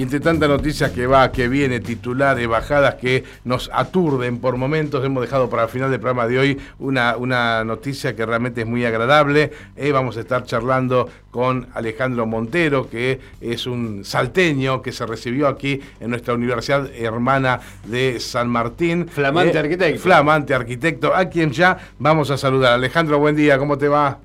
[0.00, 5.04] Y entre tanta noticia que va, que viene, titulares, bajadas que nos aturden por momentos,
[5.04, 8.66] hemos dejado para el final del programa de hoy una, una noticia que realmente es
[8.66, 9.52] muy agradable.
[9.76, 15.48] Eh, vamos a estar charlando con Alejandro Montero, que es un salteño que se recibió
[15.48, 19.06] aquí en nuestra universidad hermana de San Martín.
[19.06, 20.00] Flamante Eh, arquitecto.
[20.00, 22.72] Flamante arquitecto, a quien ya vamos a saludar.
[22.72, 24.18] Alejandro, buen día, ¿cómo te va?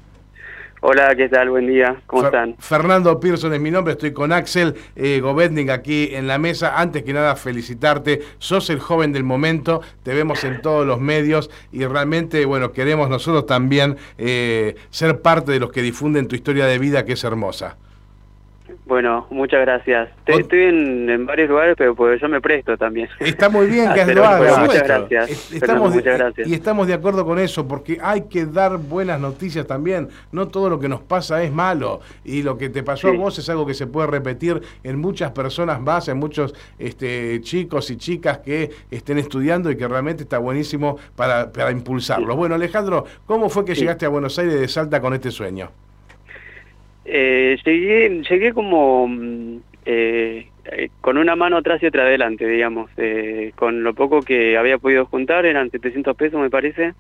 [0.88, 1.50] Hola, ¿qué tal?
[1.50, 2.56] Buen día, ¿cómo Fer- están?
[2.60, 5.20] Fernando Pearson es mi nombre, estoy con Axel eh,
[5.72, 6.80] aquí en la mesa.
[6.80, 11.50] Antes que nada, felicitarte, sos el joven del momento, te vemos en todos los medios
[11.72, 16.68] y realmente, bueno, queremos nosotros también eh, ser parte de los que difunden tu historia
[16.68, 17.78] de vida que es hermosa.
[18.86, 20.10] Bueno, muchas gracias.
[20.26, 23.10] Te- Ot- Estoy en, en varios lugares, pero pues yo me presto también.
[23.20, 24.60] Está muy bien que lo hagas.
[24.60, 25.30] muchas gracias.
[25.32, 26.48] Es- Estamos muchas gracias.
[26.48, 30.10] y estamos de acuerdo con eso, porque hay que dar buenas noticias también.
[30.32, 32.02] No todo lo que nos pasa es malo.
[32.24, 33.16] Y lo que te pasó Sí.
[33.16, 37.42] a vos es algo que se puede repetir en muchas personas más, en muchos este,
[37.42, 42.36] chicos y chicas que estén estudiando y que realmente está buenísimo para, para impulsarlos.
[42.36, 43.82] Bueno, Alejandro, ¿cómo fue que Sí.
[43.82, 45.72] llegaste a Buenos Aires de Salta con este sueño?
[47.06, 52.90] Eh, llegué, llegué como mm, eh, eh, con una mano atrás y otra adelante, digamos.
[52.98, 56.94] Eh, con lo poco que había podido juntar, eran 700 pesos me parece,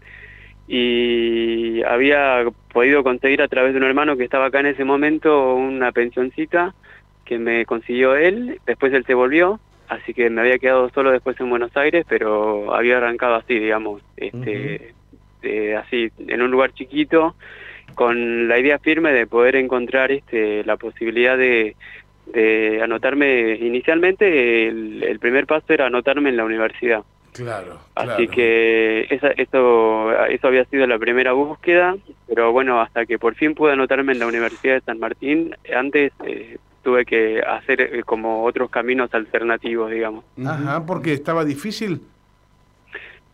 [0.68, 5.56] y había podido conseguir a través de un hermano que estaba acá en ese momento
[5.56, 6.74] una pensioncita
[7.24, 9.60] que me consiguió él, después él se volvió,
[9.90, 14.04] así que me había quedado solo después en Buenos Aires, pero había arrancado así, digamos,
[14.16, 14.94] este,
[15.42, 17.36] eh, así, en un lugar chiquito,
[17.94, 21.76] con la idea firme de poder encontrar este, la posibilidad de,
[22.34, 27.04] de anotarme, inicialmente el, el primer paso era anotarme en la universidad.
[27.34, 27.80] Claro.
[27.96, 31.98] Así que esa, eso, eso había sido la primera búsqueda,
[32.28, 36.14] pero bueno, hasta que por fin pude anotarme en la Universidad de San Martín, antes
[36.26, 40.24] eh, tuve que hacer eh, como otros caminos alternativos, digamos.
[40.46, 42.00] Ajá, porque estaba difícil.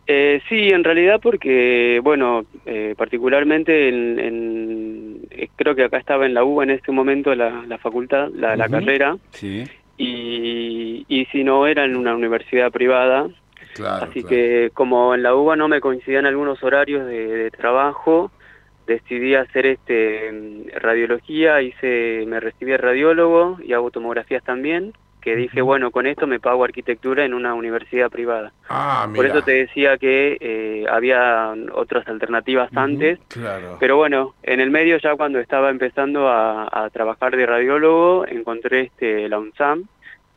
[0.06, 6.26] Eh, sí, en realidad porque, bueno, eh, particularmente en, en- eh, creo que acá estaba
[6.26, 9.64] en la UBA en ese momento la, la facultad, la, carrera, Sí.
[9.96, 13.28] y, y si no era en una universidad privada,
[13.74, 14.04] Claro.
[14.04, 14.28] Así claro.
[14.28, 18.30] que como en la UBA no me coincidían algunos horarios de, de trabajo,
[18.86, 25.36] decidí hacer este mm, radiología, hice, me recibí de radiólogo y hago tomografías también, que
[25.36, 28.52] dije, bueno, con esto me pago arquitectura en una universidad privada.
[28.68, 33.76] Ah, Por eso te decía que eh, había otras alternativas antes, Claro.
[33.80, 38.80] pero bueno, en el medio ya cuando estaba empezando a, a trabajar de radiólogo, encontré
[38.82, 39.84] este la UNSAM,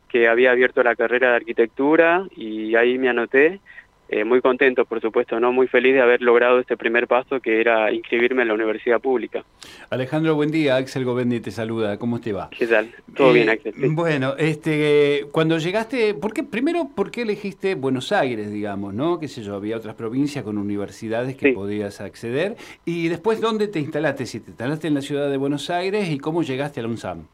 [0.08, 3.60] que había abierto la carrera de arquitectura y ahí me anoté.
[4.08, 7.60] Eh, muy contento, por supuesto, no muy feliz de haber logrado este primer paso que
[7.60, 9.44] era inscribirme en la universidad pública.
[9.90, 10.76] Alejandro, buen día.
[10.76, 11.98] Axel Govendi te saluda.
[11.98, 12.48] ¿Cómo te va?
[12.56, 12.88] ¿Qué tal?
[13.16, 13.74] Todo Eh, bien, Axel.
[13.74, 13.88] Sí.
[13.90, 19.18] Bueno, este, cuando llegaste, ¿por qué, primero, ¿por qué elegiste Buenos Aires, digamos, no?
[19.18, 21.52] Qué sé yo, había otras provincias con universidades que Sí.
[21.52, 22.56] podías acceder.
[22.84, 24.24] Y después, ¿dónde te instalaste?
[24.26, 27.24] Si te instalaste en la ciudad de Buenos Aires y cómo llegaste a la UNSAM.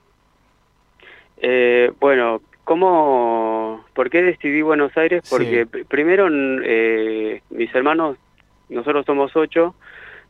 [1.36, 3.61] Eh, bueno, ¿cómo,
[3.94, 5.22] ¿por qué decidí Buenos Aires?
[5.28, 5.84] Porque Sí.
[5.88, 8.16] primero eh, mis hermanos,
[8.68, 9.74] nosotros somos ocho,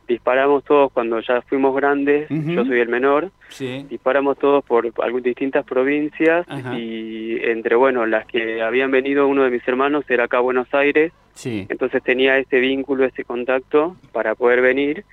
[0.07, 3.85] disparamos todos cuando ya fuimos grandes, yo soy el menor, Sí.
[3.89, 6.77] disparamos todos por algunas distintas provincias Ajá.
[6.77, 10.67] y entre, bueno, las que habían venido uno de mis hermanos era acá a Buenos
[10.73, 11.65] Aires, Sí.
[11.69, 15.05] entonces tenía ese vínculo, ese contacto para poder venir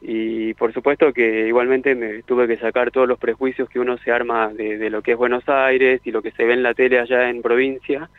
[0.00, 4.12] y por supuesto que igualmente me tuve que sacar todos los prejuicios que uno se
[4.12, 6.74] arma de, de lo que es Buenos Aires y lo que se ve en la
[6.74, 8.10] tele allá en provincia.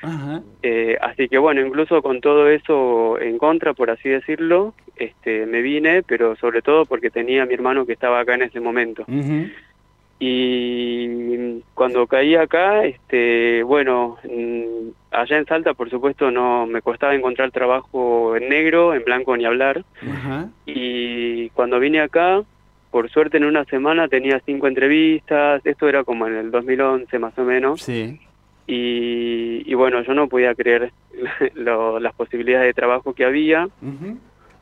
[0.63, 5.61] Eh, así que bueno, incluso con todo eso en contra, por así decirlo, este, me
[5.61, 9.05] vine, pero sobre todo porque tenía a mi hermano que estaba acá en ese momento.
[10.19, 17.15] Y cuando caí acá, este, bueno, mm, allá en Salta, por supuesto, no me costaba
[17.15, 19.83] encontrar trabajo en negro, en blanco ni hablar.
[20.65, 22.41] Y cuando vine acá,
[22.91, 27.37] por suerte en una semana tenía cinco entrevistas, esto era como en el 2011 más
[27.37, 27.81] o menos.
[27.81, 28.19] Sí.
[28.67, 30.91] Y, y bueno, yo no podía creer
[31.55, 33.67] lo- las posibilidades de trabajo que había.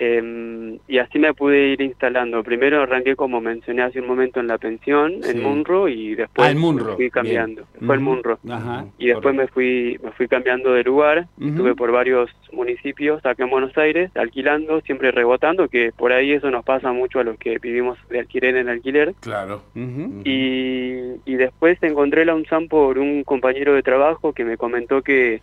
[0.06, 2.44] Eh, y así me pude ir instalando.
[2.44, 5.32] Primero arranqué, como mencioné hace un momento, en la pensión, Sí.
[5.32, 7.64] en Munro, y después Ah, en Munro, me fui cambiando.
[7.74, 7.88] bien.
[7.88, 8.06] Fue Ujú.
[8.06, 8.40] Munro.
[8.50, 8.86] Ajá.
[8.98, 13.50] Y después me fui, me fui cambiando de lugar, estuve por varios municipios acá en
[13.50, 17.58] Buenos Aires, alquilando, siempre rebotando, que por ahí eso nos pasa mucho a los que
[17.60, 19.14] vivimos de alquiler en alquiler.
[19.22, 19.62] Claro.
[19.76, 20.22] Ujú.
[20.26, 25.42] Y, y después encontré la UNSAM por un compañero de trabajo que me comentó que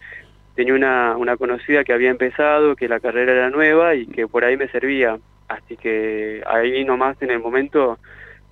[0.54, 4.44] tenía una, una conocida que había empezado, que la carrera era nueva y que por
[4.44, 5.18] ahí me servía.
[5.48, 7.98] Así que ahí nomás en el momento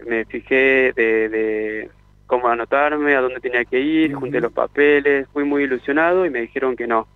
[0.07, 1.91] me fijé de, de
[2.27, 6.41] cómo anotarme, a dónde tenía que ir, junté los papeles, fui muy ilusionado y me
[6.43, 7.09] dijeron que no.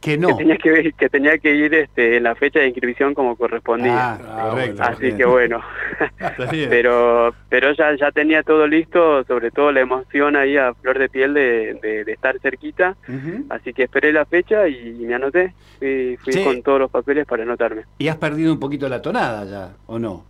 [0.00, 0.28] Que no.
[0.28, 4.12] Que tenía que, que tenía que ir este, en la fecha de inscripción como correspondía.
[4.12, 4.82] Ah, correcto.
[4.82, 5.16] Así bien.
[5.16, 5.60] que bueno,
[6.68, 11.08] pero pero ya ya tenía todo listo, sobre todo la emoción ahí a flor de
[11.08, 13.46] piel de, de, de estar cerquita, Ujú.
[13.50, 16.44] así que esperé la fecha y me anoté, fui, fui Che.
[16.44, 17.82] con todos los papeles para anotarme.
[17.98, 20.24] Y has perdido un poquito la tonada ya, ¿o no?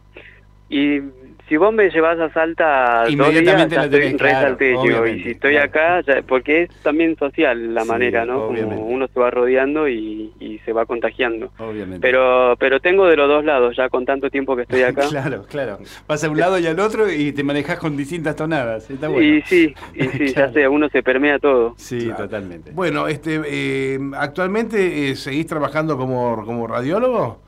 [0.71, 1.01] Y
[1.49, 5.31] si vos me llevas a Salta dos días, Inmediatamente ya la estoy claro, y si
[5.31, 5.67] estoy claro.
[5.69, 8.45] acá, ya- porque es también social la Sí, manera, ¿no?
[8.45, 8.75] obviamente.
[8.77, 11.51] Como uno se va rodeando y, y se va contagiando.
[11.59, 12.01] Obviamente.
[12.01, 15.09] Pero pero tengo de los dos lados, ya con tanto tiempo que estoy acá.
[15.09, 15.79] Claro, claro.
[16.07, 18.91] Vas a un lado y al otro y te manejas con distintas tonadas.
[18.91, 19.27] Está bueno.
[19.27, 20.49] Y sí, y sí, Claro.
[20.49, 21.75] ya sé, uno se permea todo.
[21.79, 22.25] Sí, Claro.
[22.25, 22.71] totalmente.
[22.73, 27.41] Bueno, este, eh, ¿actualmente eh, seguís trabajando como, como radiólogo?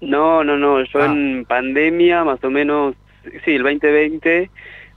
[0.00, 1.06] No, no, no, yo Ah.
[1.06, 2.94] en pandemia, más o menos,
[3.44, 4.50] sí, el 2020,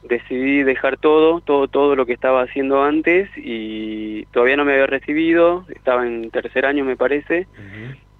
[0.04, 4.88] decidí dejar todo, todo, todo lo que estaba haciendo antes y todavía no me había
[4.88, 7.48] recibido, estaba en tercer año me parece,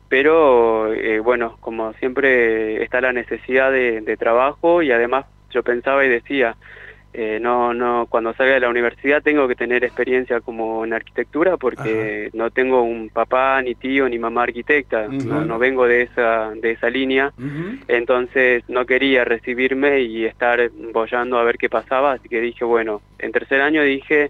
[0.10, 6.06] pero eh, bueno, como siempre está la necesidad de, de trabajo y además yo pensaba
[6.06, 6.56] y decía,
[7.12, 11.58] eh, no, no, cuando salga de la universidad tengo que tener experiencia como en arquitectura
[11.58, 15.28] porque no tengo un papá, ni tío, ni mamá arquitecta, Ujú.
[15.28, 17.32] no, no vengo de esa, de esa línea,
[17.88, 23.02] entonces no quería recibirme y estar bollando a ver qué pasaba, así que dije, bueno,
[23.18, 24.30] en tercer año dije,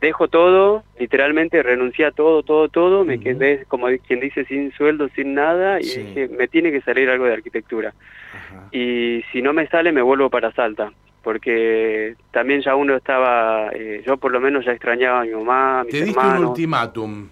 [0.00, 5.08] dejo todo, literalmente renuncié a todo, todo, todo, me quedé, como quien dice, sin sueldo,
[5.16, 6.00] sin nada, y Sí.
[6.00, 7.94] dije, me tiene que salir algo de arquitectura.
[8.32, 8.68] Ajá.
[8.72, 14.02] Y si no me sale, me vuelvo para Salta, porque también ya uno estaba, eh,
[14.06, 16.50] yo por lo menos ya extrañaba a mi mamá, a mis Te diste un hermanos.
[16.50, 17.28] ultimátum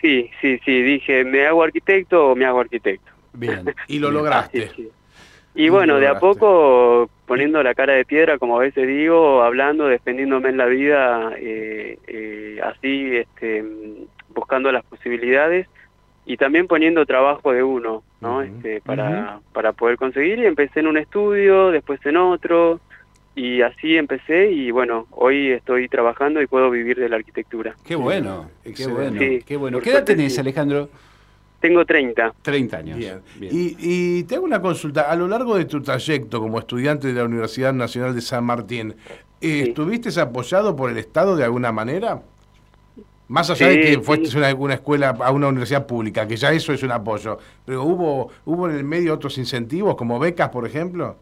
[0.00, 3.10] Sí, sí, sí, dije, ¿me hago arquitecto o me hago arquitecto?
[3.32, 3.74] Bien.
[3.88, 4.68] y lo lograste.
[4.76, 4.88] Sí.
[5.54, 9.42] Y bueno, lo de a poco poniendo la cara de piedra, como a veces digo,
[9.42, 13.64] hablando, defendiéndome en la vida, eh, eh, así, este,
[14.34, 15.66] buscando las posibilidades
[16.26, 18.42] y también poniendo trabajo de uno, ¿no?
[18.42, 20.40] Este, para, para poder conseguir.
[20.40, 22.80] Y empecé en un estudio, después en otro,
[23.36, 24.50] y así empecé.
[24.50, 27.76] Y bueno, hoy estoy trabajando y puedo vivir de la arquitectura.
[27.84, 29.00] Qué bueno, qué Excelente.
[29.02, 29.76] bueno, Sí, qué bueno.
[29.76, 30.40] por ¿Qué edad tenés, sí.
[30.40, 30.88] Alejandro?
[31.60, 32.34] Tengo 30.
[32.42, 32.98] 30 años.
[32.98, 33.20] Bien.
[33.38, 33.52] Bien.
[33.54, 35.02] Y, y te hago una consulta.
[35.10, 38.94] A lo largo de tu trayecto como estudiante de la Universidad Nacional de San Martín,
[39.40, 39.68] eh, Sí.
[39.68, 42.22] ¿estuviste apoyado por el Estado de alguna manera?
[43.28, 44.00] Más allá Sí, de que sí.
[44.02, 47.38] fuiste a una, una escuela, a una universidad pública, que ya eso es un apoyo,
[47.64, 51.16] pero ¿hubo, hubo en el medio otros incentivos, como becas, por ejemplo?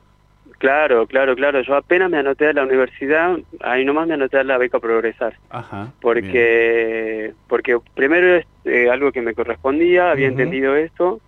[0.59, 1.61] Claro, claro, claro.
[1.63, 5.37] Yo apenas me anoté a la universidad, ahí nomás me anoté a la beca Progresar.
[5.51, 5.83] Ajá.
[5.83, 5.93] bien.
[6.01, 11.21] porque porque primero es eh, algo que me correspondía había entendido esto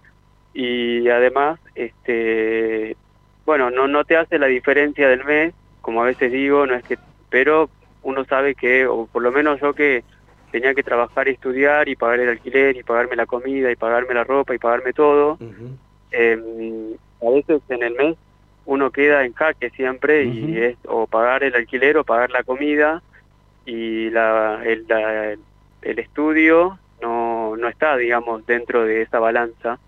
[0.55, 2.97] y además este
[3.45, 5.53] bueno no no te hace la diferencia del mes
[5.83, 7.69] como a veces digo no es que pero
[8.03, 10.03] uno sabe que o por lo menos yo que
[10.51, 14.15] tenía que trabajar y estudiar y pagar el alquiler y pagarme la comida y pagarme
[14.15, 15.39] la ropa y pagarme todo
[16.11, 18.17] eh, a veces en el mes
[18.67, 23.03] uno queda en jaque siempre y es o pagar el alquiler o pagar la comida
[23.65, 25.33] y la, el, la-
[25.83, 29.79] el estudio no, no está, digamos, dentro de esa balanza.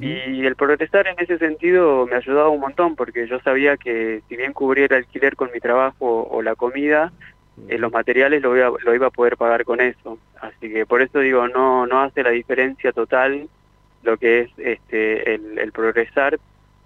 [0.00, 4.36] Y el progresar en ese sentido me ayudaba un montón porque yo sabía que si
[4.36, 7.12] bien cubriera el alquiler con mi trabajo o la comida,
[7.68, 10.18] eh, los materiales lo iba, lo iba a poder pagar con eso.
[10.40, 13.48] Así que por eso digo, no, no hace la diferencia total
[14.02, 16.38] lo que es este el, el progresar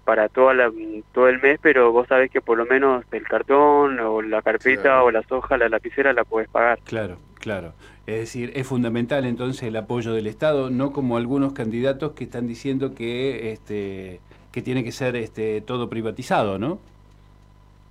[0.07, 0.71] para toda la,
[1.11, 4.81] todo el mes, pero vos sabés que por lo menos el cartón o la carpeta
[4.83, 5.03] Claro.
[5.05, 6.79] o las hojas, la lapicera la podés pagar.
[6.85, 7.73] Claro, claro.
[8.05, 12.47] Es decir, es fundamental entonces el apoyo del Estado, no como algunos candidatos que están
[12.47, 14.21] diciendo que este
[14.53, 16.79] que tiene que ser este todo privatizado, ¿no?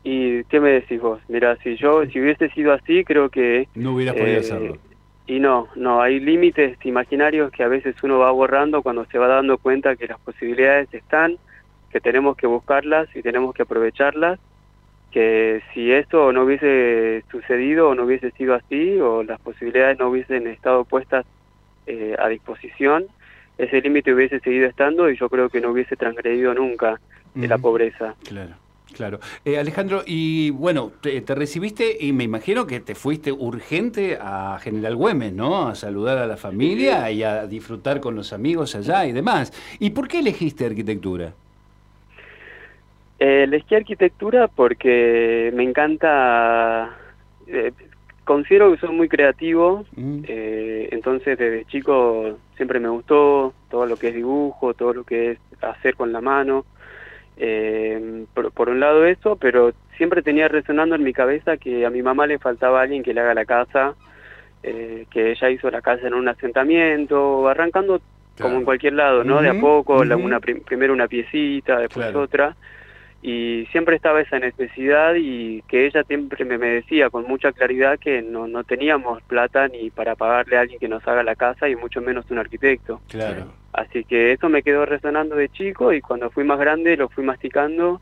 [0.04, 1.20] ¿Y qué me decís vos?
[1.28, 4.78] Mira, si yo si hubiese sido así, creo que No hubieras podido Eh, hacerlo.
[5.26, 9.26] Y no, no, hay límites imaginarios que a veces uno va borrando cuando se va
[9.26, 11.36] dando cuenta que las posibilidades están,
[11.90, 14.38] que tenemos que buscarlas y tenemos que aprovecharlas,
[15.10, 20.08] que si eso no hubiese sucedido o no hubiese sido así o las posibilidades no
[20.08, 21.24] hubiesen estado puestas
[21.86, 23.06] eh, a disposición,
[23.58, 27.00] ese límite hubiese seguido estando y yo creo que no hubiese transgredido nunca
[27.34, 28.14] de la pobreza.
[28.24, 28.56] Claro,
[28.94, 29.20] claro.
[29.44, 34.58] Eh, Alejandro, y bueno, te, te recibiste y me imagino que te fuiste urgente a
[34.60, 35.68] General Güemes, ¿no?
[35.68, 39.52] A saludar a la familia y a disfrutar con los amigos allá y demás.
[39.78, 41.32] ¿Y por qué elegiste arquitectura?
[43.18, 46.94] Eh, elegí arquitectura porque me encanta,
[47.46, 47.72] eh,
[48.24, 50.22] considero que soy muy creativo, Mm.
[50.28, 55.30] eh, entonces desde chico siempre me gustó todo lo que es dibujo, todo lo que
[55.32, 56.66] es hacer con la mano.
[57.38, 61.90] Eh, por, por un lado eso, pero siempre tenía resonando en mi cabeza que a
[61.90, 63.94] mi mamá le faltaba alguien que le haga la casa,
[64.62, 67.98] eh, que ella hizo la casa en un asentamiento, arrancando
[68.36, 68.50] Claro.
[68.50, 69.40] como en cualquier lado, ¿no?
[69.40, 72.20] De a poco, la- una, prim- primero una piecita, después Claro.
[72.22, 72.56] otra
[73.26, 77.98] y siempre estaba esa necesidad y que ella siempre me, me decía con mucha claridad
[77.98, 81.68] que no, no teníamos plata ni para pagarle a alguien que nos haga la casa
[81.68, 83.00] y mucho menos un arquitecto.
[83.08, 83.46] Claro.
[83.72, 87.24] Así que eso me quedó resonando de chico y cuando fui más grande lo fui
[87.24, 88.00] masticando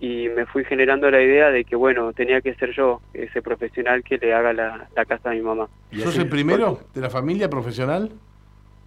[0.00, 4.02] y me fui generando la idea de que bueno, tenía que ser yo ese profesional
[4.02, 5.68] que le haga la, la casa a mi mamá.
[5.90, 8.10] Y ¿Sos el primero de la familia profesional?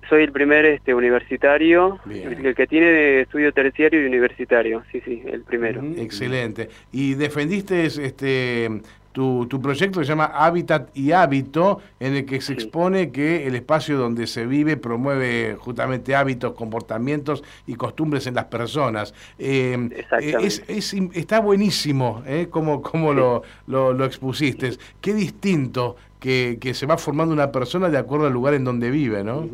[0.10, 2.46] Soy el primer este universitario, Bien.
[2.46, 5.84] el que tiene estudio terciario y universitario, sí, sí, el primero.
[5.98, 6.70] Excelente.
[6.92, 8.82] Y defendiste este
[9.12, 13.48] tu, tu proyecto que se llama Hábitat y Hábito, en el que se expone que
[13.48, 19.14] el espacio donde se vive promueve justamente hábitos, comportamientos y costumbres en las personas.
[19.40, 20.46] Eh, Exactamente.
[20.68, 22.48] es, está buenísimo ¿eh?
[22.50, 23.18] como, como Sí.
[23.18, 24.72] lo, lo, lo expusiste.
[25.00, 28.92] Qué distinto que, que se va formando una persona de acuerdo al lugar en donde
[28.92, 29.48] vive, ¿no?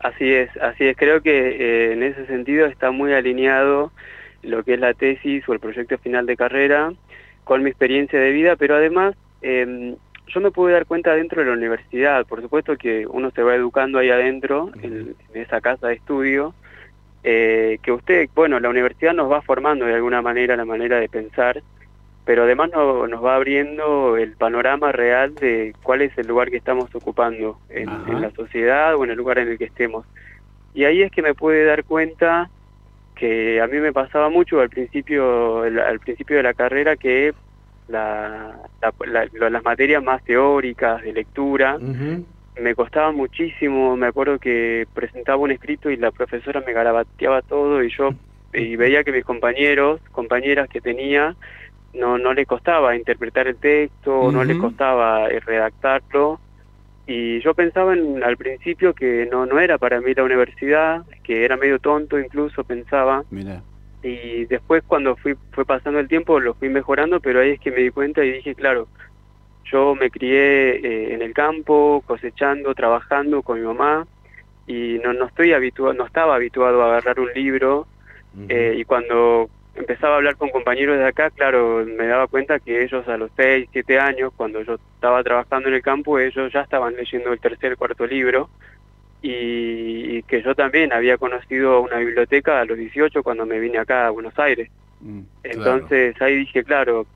[0.00, 0.96] Así es, así es.
[0.96, 3.90] Creo que eh, en ese sentido está muy alineado
[4.42, 6.92] lo que es la tesis o el proyecto final de carrera
[7.44, 9.96] con mi experiencia de vida, pero además eh,
[10.28, 13.54] yo me pude dar cuenta dentro de la universidad, por supuesto que uno se va
[13.54, 16.54] educando ahí adentro, en, en esa casa de estudio,
[17.24, 21.08] eh, que usted, bueno, la universidad nos va formando de alguna manera la manera de
[21.08, 21.62] pensar,
[22.28, 26.58] pero además no- nos va abriendo el panorama real de cuál es el lugar que
[26.58, 30.04] estamos ocupando en, la sociedad o en el lugar en el que estemos.
[30.74, 32.50] Y ahí es que me pude dar cuenta
[33.16, 37.32] que a mí me pasaba mucho al principio el- al principio de la carrera que
[37.86, 41.78] la, la- la- lo- las materias más teóricas de lectura
[42.60, 47.82] me costaba muchísimo, me acuerdo que presentaba un escrito y la profesora me garabateaba todo
[47.82, 48.10] y yo
[48.52, 51.34] y veía que mis compañeros, compañeras que tenía,
[51.92, 54.58] no, no les costaba interpretar el texto, no Ujú.
[54.58, 56.40] costaba eh, redactarlo.
[57.06, 61.44] Y yo pensaba en, al principio que no, no era para mí la universidad, que
[61.44, 63.24] era medio tonto incluso, pensaba.
[63.30, 63.62] Mira.
[64.02, 67.70] Y después cuando fui, fue pasando el tiempo lo fui mejorando, pero ahí es que
[67.70, 68.88] me di cuenta y dije, claro,
[69.64, 74.06] yo me crié eh, en el campo, cosechando, trabajando con mi mamá
[74.66, 77.88] y no, no estoy habituado, no estaba habituado a agarrar un libro
[78.48, 82.82] eh, y cuando empezaba a hablar con compañeros de acá, claro, me daba cuenta que
[82.82, 86.62] ellos a los 6, 7 años, cuando yo estaba trabajando en el campo, ellos ya
[86.62, 88.48] estaban leyendo el tercer, cuarto libro
[89.22, 93.78] y, y que yo también había conocido una biblioteca a los 18 cuando me vine
[93.78, 94.70] acá a Buenos Aires.
[95.00, 95.20] Mm.
[95.44, 97.06] Entonces ahí dije, claro,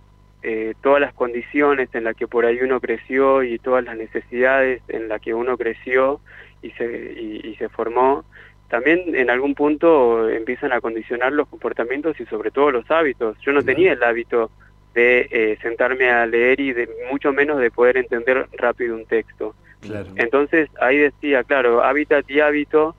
[0.43, 4.83] eh, todas las condiciones en las que por ahí uno creció y todas las necesidades
[4.89, 6.21] en las que uno creció
[6.63, 8.25] y se, y, y se formó,
[8.73, 13.37] también en algún punto empiezan a condicionar los comportamientos y sobre todo los hábitos.
[13.43, 14.51] Yo no tenía el hábito
[14.95, 19.55] de eh, sentarme a leer y de mucho menos de poder entender rápido un texto.
[19.83, 20.07] Claro.
[20.17, 22.97] Entonces ahí decía, claro, hábitat y hábito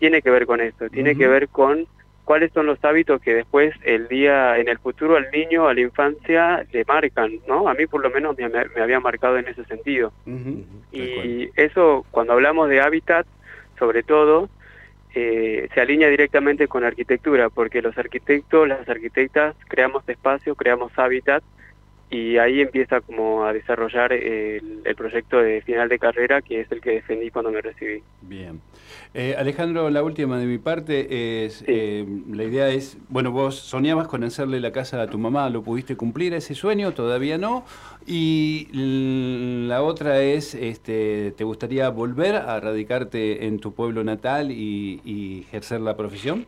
[0.00, 1.86] tiene que ver con esto, tiene que ver con
[2.24, 5.82] cuáles son los hábitos que después el día, en el futuro al niño, a la
[5.82, 7.68] infancia, le marcan, ¿no?
[7.68, 10.12] A mí por lo menos me, me había marcado en ese sentido.
[10.90, 13.24] Y eso, cuando hablamos de hábitat,
[13.78, 14.50] sobre todo,
[15.14, 21.42] eh, se alinea directamente con arquitectura, porque los arquitectos, las arquitectas, creamos espacios, creamos hábitat,
[22.10, 26.70] y ahí empieza como a desarrollar el, el proyecto de final de carrera, que es
[26.70, 28.02] el que defendí cuando me recibí.
[28.20, 28.60] Bien.
[29.14, 31.64] Eh, Alejandro, la última de mi parte es, Sí.
[31.68, 35.62] eh, la idea es, bueno, vos soñabas con hacerle la casa a tu mamá, ¿lo
[35.62, 36.92] pudiste cumplir ese sueño?
[36.92, 37.64] Todavía no.
[38.06, 38.68] Y
[39.68, 45.40] la otra es, este, ¿te gustaría volver a radicarte en tu pueblo natal y, y
[45.48, 46.46] ejercer la profesión?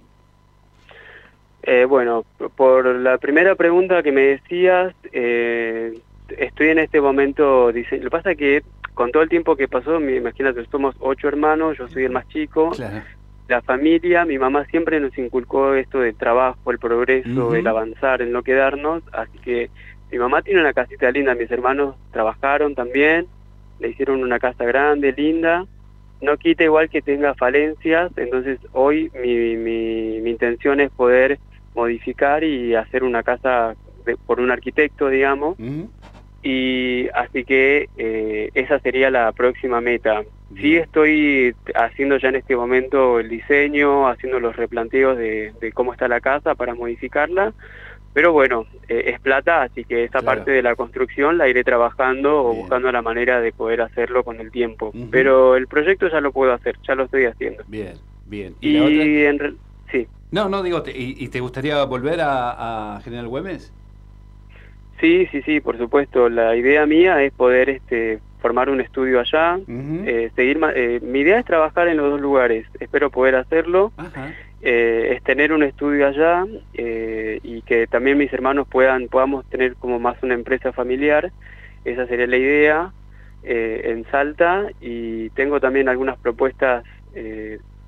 [1.62, 2.24] Eh, bueno,
[2.56, 5.98] por la primera pregunta que me decías, eh,
[6.36, 8.62] estoy en este momento, lo que pasa es que
[8.94, 12.26] con todo el tiempo que pasó, mi- imagínate, somos ocho hermanos, yo soy el más
[12.28, 13.02] chico, Claro.
[13.48, 18.32] la familia, mi mamá siempre nos inculcó esto del trabajo, el progreso, el avanzar, el
[18.32, 19.70] no quedarnos, así que
[20.10, 23.26] mi mamá tiene una casita linda, mis hermanos trabajaron también,
[23.80, 25.64] le hicieron una casa grande, linda,
[26.20, 31.38] no quita igual que tenga falencias, entonces hoy mi, mi, mi intención es poder
[31.74, 33.74] modificar y hacer una casa
[34.06, 35.58] de- por un arquitecto, digamos.
[36.44, 40.22] Y así que eh, esa sería la próxima meta.
[40.60, 45.92] Sí estoy haciendo ya en este momento el diseño, haciendo los replanteos de, de cómo
[45.92, 47.52] está la casa para modificarla,
[48.14, 52.44] pero bueno, eh, es plata, así que esa parte de la construcción la iré trabajando
[52.44, 54.92] o buscando la manera de poder hacerlo con el tiempo.
[55.10, 57.64] Pero el proyecto ya lo puedo hacer, ya lo estoy haciendo.
[57.66, 57.94] Bien,
[58.26, 58.54] bien.
[58.60, 59.58] ¿Y, en
[59.90, 60.06] sí.
[60.30, 63.72] No, no, digo, ¿y, te gustaría volver a, General Güemes?
[65.00, 66.28] Sí, sí, sí, por supuesto.
[66.28, 70.60] La idea mía es poder este, formar un estudio allá, eh, seguir.
[70.74, 72.66] Eh, mi idea es trabajar en los dos lugares.
[72.78, 73.90] Espero poder hacerlo.
[74.60, 79.98] Eh, es tener un estudio allá y que también mis hermanos puedan podamos tener como
[79.98, 81.32] más una empresa familiar.
[81.86, 82.92] Esa sería la idea
[83.42, 86.84] en Salta y tengo también algunas propuestas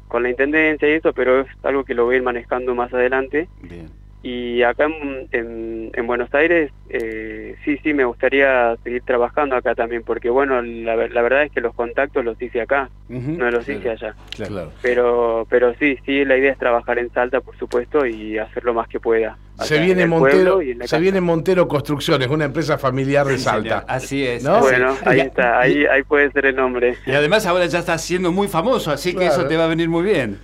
[0.08, 2.94] con la intendencia y eso, pero es algo que lo voy a ir manejando más
[2.94, 3.48] adelante.
[3.60, 3.90] Bien.
[4.28, 4.86] Y acá
[5.30, 10.60] en, en, Buenos Aires, eh, sí, sí, me gustaría seguir trabajando acá también, porque bueno,
[10.62, 14.16] la, la verdad es que los contactos los hice acá, no los hice allá.
[14.34, 14.72] Claro.
[14.82, 18.74] Pero, pero sí, sí, la idea es trabajar en Salta, por supuesto, y hacer lo
[18.74, 19.38] más que pueda.
[19.60, 23.84] Se viene Montero, se viene Montero Construcciones, una empresa familiar de Salta.
[23.86, 24.42] Así es.
[24.42, 26.96] Bueno, ahí está, ahí, ahí puede ser el nombre.
[27.06, 29.88] Y además ahora ya está siendo muy famoso, así que eso te va a venir
[29.88, 30.40] muy bien.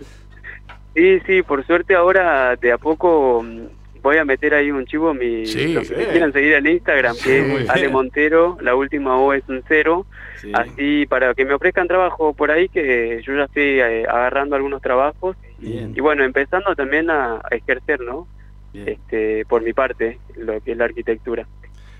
[0.95, 5.15] Sí, sí, por suerte ahora de a poco mm, voy a meter ahí un chivo,
[5.15, 9.17] mi, sí, los que me quieran seguir en Instagram, que es Ale Montero, la última
[9.17, 10.07] O es un cero,
[10.53, 14.83] así para que me ofrezcan trabajo por ahí, que yo ya estoy eh, agarrando algunos
[14.83, 18.27] trabajos y bueno, empezando también a, ejercer, ¿no?
[18.75, 21.47] Este, por mi parte, lo que es la arquitectura.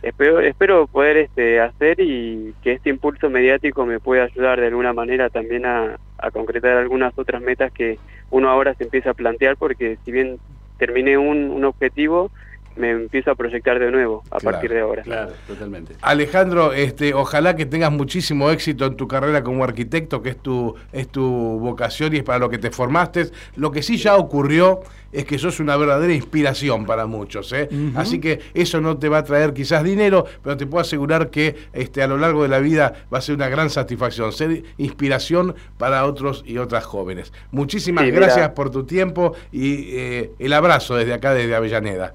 [0.03, 4.93] Espero, espero poder este, hacer y que este impulso mediático me pueda ayudar de alguna
[4.93, 7.99] manera también a, a concretar algunas otras metas que
[8.31, 10.39] uno ahora se empieza a plantear porque si bien
[10.77, 12.33] terminé un, un objetivo,
[12.77, 15.03] me empiezo a proyectar de nuevo a partir de ahora.
[15.03, 15.95] Claro, totalmente.
[16.01, 20.75] Alejandro, este, ojalá que tengas muchísimo éxito en tu carrera como arquitecto, que es tu,
[20.93, 23.27] es tu vocación y es para lo que te formaste.
[23.57, 24.81] Lo que sí ya ocurrió
[25.13, 27.53] es que sos una verdadera inspiración para muchos.
[27.53, 27.69] ¿eh?
[27.95, 31.57] Así que eso no te va a traer quizás dinero, pero te puedo asegurar que
[31.73, 35.55] este, a lo largo de la vida va a ser una gran satisfacción, ser inspiración
[35.77, 37.33] para otros y otras jóvenes.
[37.51, 42.15] Muchísimas gracias por tu tiempo y eh, el abrazo desde acá, desde Avellaneda.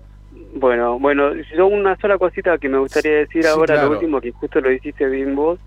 [0.53, 4.61] Bueno, bueno, yo una sola cosita que me gustaría decir ahora, lo último que justo
[4.61, 5.59] lo hiciste bien vos,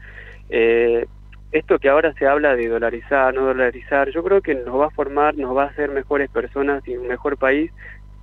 [0.48, 1.06] eh,
[1.52, 4.90] esto que ahora se habla de dolarizar, no dolarizar, yo creo que nos va a
[4.90, 7.70] formar, nos va a hacer mejores personas y un mejor país,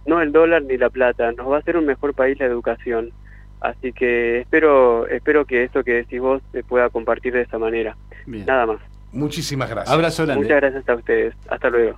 [0.06, 3.12] no el dólar ni la plata, nos va a hacer un mejor país la educación.
[3.60, 7.98] Así que espero espero que esto que decís vos se pueda compartir de esa manera.
[8.26, 8.80] Nada más.
[9.12, 9.94] Muchísimas gracias.
[9.94, 11.34] Abrazo Muchas gracias a ustedes.
[11.50, 11.98] Hasta luego.